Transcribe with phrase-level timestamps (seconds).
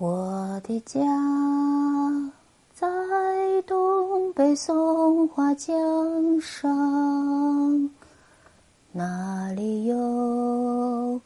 [0.00, 0.98] 我的家
[2.72, 2.88] 在
[3.66, 7.90] 东北松花江上，
[8.92, 11.20] 那里有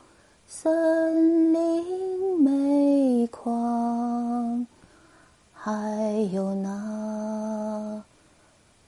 [0.44, 4.66] 森林煤矿，
[5.52, 8.02] 还有那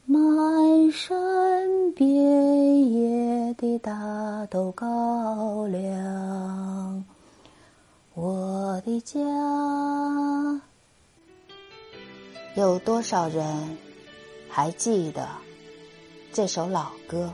[0.04, 7.04] 满山遍野的大豆高粱。
[8.14, 8.45] 我
[8.76, 9.18] 我的家，
[12.54, 13.78] 有多少人
[14.50, 15.26] 还记得
[16.30, 17.32] 这首老歌？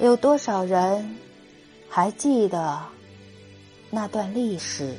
[0.00, 1.16] 有多少人
[1.88, 2.82] 还记得
[3.88, 4.96] 那段历史？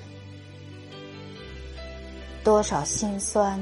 [2.41, 3.61] 多少心酸，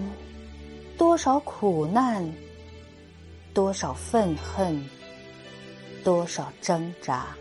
[1.00, 2.32] 多少苦难，
[3.56, 4.88] 多少愤恨，
[6.04, 7.36] 多少挣扎。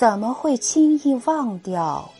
[0.00, 2.10] 怎么会轻易忘掉？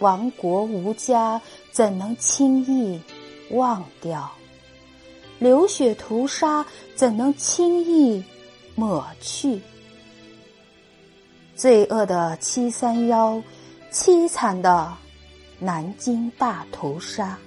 [0.00, 1.40] 亡国无家，
[1.72, 3.00] 怎能轻易
[3.52, 4.30] 忘掉？
[5.38, 8.22] 流血屠杀，怎能轻易
[8.74, 9.58] 抹去？
[11.56, 13.42] 罪恶的七三幺，
[13.90, 14.92] 凄惨的
[15.58, 17.38] 南京大屠杀，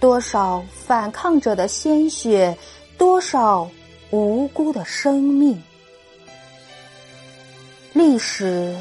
[0.00, 2.58] 多少反抗者的鲜血，
[2.98, 3.70] 多少
[4.10, 5.62] 无辜的生命。
[7.94, 8.74] 历史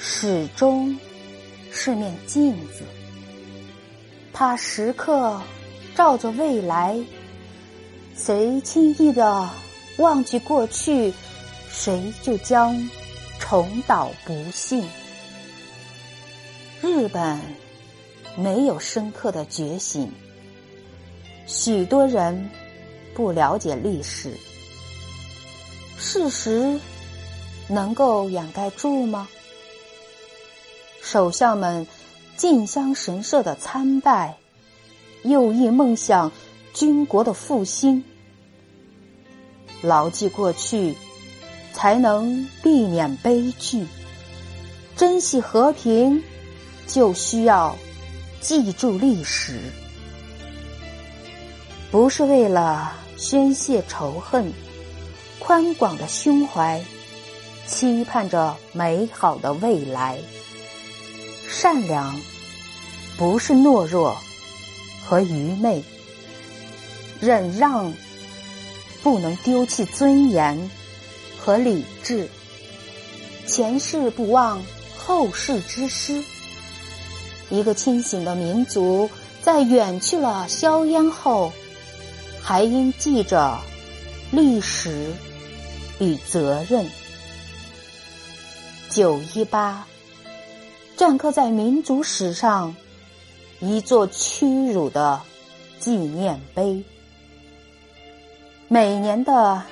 [0.00, 0.98] 始终
[1.70, 2.82] 是面镜子，
[4.32, 5.40] 它时刻
[5.94, 6.98] 照着未来。
[8.16, 9.48] 谁轻易的
[9.98, 11.14] 忘记过去，
[11.70, 12.90] 谁就将
[13.38, 14.84] 重蹈不幸。
[16.82, 17.38] 日本
[18.36, 20.12] 没有深刻的觉醒，
[21.46, 22.50] 许多人
[23.14, 24.34] 不了解历史，
[25.96, 26.76] 事实。
[27.70, 29.28] 能够掩盖住吗？
[31.00, 31.86] 首相们
[32.36, 34.36] 进香神社的参拜，
[35.22, 36.30] 又一梦想
[36.74, 38.04] 军国的复兴。
[39.82, 40.94] 牢记过去，
[41.72, 43.86] 才能避免悲剧。
[44.96, 46.22] 珍惜和平，
[46.86, 47.74] 就需要
[48.40, 49.58] 记住历史。
[51.90, 54.52] 不是为了宣泄仇恨，
[55.38, 56.84] 宽广的胸怀。
[57.70, 60.18] 期盼着美好的未来，
[61.48, 62.20] 善良
[63.16, 64.16] 不是懦弱
[65.06, 65.82] 和愚昧，
[67.20, 67.94] 忍让
[69.04, 70.68] 不能丢弃尊严
[71.38, 72.28] 和理智，
[73.46, 74.60] 前世不忘
[74.98, 76.22] 后世之师。
[77.50, 79.08] 一个清醒的民族，
[79.42, 81.52] 在远去了硝烟后，
[82.42, 83.58] 还应记着
[84.32, 85.12] 历史
[86.00, 86.84] 与责任。
[88.90, 89.86] 九一八，
[90.96, 92.74] 篆刻在民族史上
[93.60, 95.20] 一座屈辱的
[95.78, 96.82] 纪念碑。
[98.66, 99.62] 每年的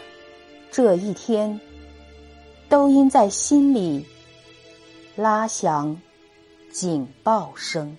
[0.71, 1.61] 这一天，
[2.69, 4.07] 都应在心里
[5.17, 6.01] 拉响
[6.71, 7.97] 警报声。